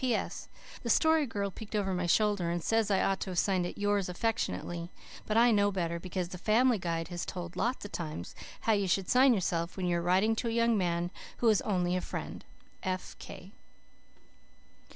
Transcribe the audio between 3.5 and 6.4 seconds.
it 'yours affeckshunately,' but I know better, because the